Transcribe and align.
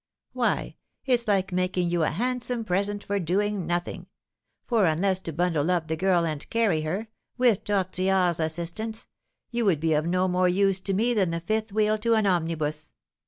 Why, 0.33 0.77
it's 1.05 1.27
like 1.27 1.51
making 1.51 1.91
you 1.91 2.01
a 2.01 2.09
handsome 2.09 2.65
present 2.65 3.03
for 3.03 3.19
doing 3.19 3.67
nothing; 3.67 4.07
for 4.65 4.87
unless 4.87 5.19
to 5.19 5.31
bundle 5.31 5.69
up 5.69 5.87
the 5.87 5.95
girl 5.95 6.25
and 6.25 6.49
carry 6.49 6.81
her, 6.81 7.07
with 7.37 7.63
Tortillard's 7.63 8.39
assistance, 8.39 9.05
you 9.51 9.63
would 9.65 9.79
be 9.79 9.93
of 9.93 10.07
no 10.07 10.27
more 10.27 10.49
use 10.49 10.79
to 10.79 10.95
me 10.95 11.13
than 11.13 11.29
the 11.29 11.39
fifth 11.39 11.71
wheel 11.71 11.99
to 11.99 12.15
an 12.15 12.25
omnibus. 12.25 12.93